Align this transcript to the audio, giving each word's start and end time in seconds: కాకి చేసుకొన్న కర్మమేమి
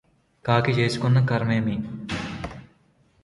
కాకి 0.45 0.71
చేసుకొన్న 0.71 1.19
కర్మమేమి 1.25 1.75